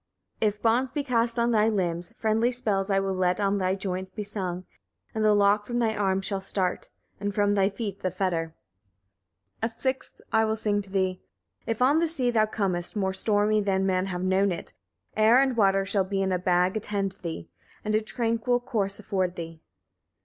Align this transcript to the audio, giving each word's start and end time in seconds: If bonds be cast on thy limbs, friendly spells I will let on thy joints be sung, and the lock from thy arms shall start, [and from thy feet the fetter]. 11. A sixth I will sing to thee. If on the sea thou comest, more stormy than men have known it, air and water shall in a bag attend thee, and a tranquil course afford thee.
If 0.39 0.59
bonds 0.63 0.89
be 0.89 1.03
cast 1.03 1.37
on 1.37 1.51
thy 1.51 1.69
limbs, 1.69 2.11
friendly 2.17 2.51
spells 2.51 2.89
I 2.89 2.99
will 2.99 3.13
let 3.13 3.39
on 3.39 3.59
thy 3.59 3.75
joints 3.75 4.09
be 4.09 4.23
sung, 4.23 4.65
and 5.13 5.23
the 5.23 5.35
lock 5.35 5.67
from 5.67 5.77
thy 5.77 5.93
arms 5.95 6.25
shall 6.25 6.41
start, 6.41 6.89
[and 7.19 7.35
from 7.35 7.53
thy 7.53 7.69
feet 7.69 7.99
the 7.99 8.09
fetter]. 8.09 8.55
11. 9.61 9.61
A 9.61 9.69
sixth 9.69 10.21
I 10.33 10.43
will 10.43 10.55
sing 10.55 10.81
to 10.81 10.89
thee. 10.89 11.21
If 11.67 11.83
on 11.83 11.99
the 11.99 12.07
sea 12.07 12.31
thou 12.31 12.47
comest, 12.47 12.95
more 12.95 13.13
stormy 13.13 13.61
than 13.61 13.85
men 13.85 14.07
have 14.07 14.23
known 14.23 14.51
it, 14.51 14.73
air 15.15 15.39
and 15.39 15.55
water 15.55 15.85
shall 15.85 16.07
in 16.09 16.31
a 16.31 16.39
bag 16.39 16.75
attend 16.75 17.19
thee, 17.21 17.51
and 17.85 17.93
a 17.93 18.01
tranquil 18.01 18.59
course 18.59 18.97
afford 18.97 19.35
thee. 19.35 19.61